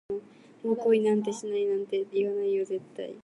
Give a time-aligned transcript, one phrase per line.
[0.63, 3.13] もう恋なんてしないなんて、言わないよ絶対